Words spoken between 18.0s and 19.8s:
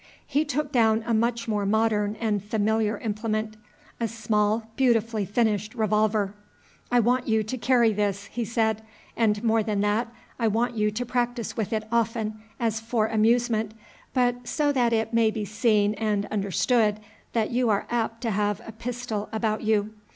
to have a pistol about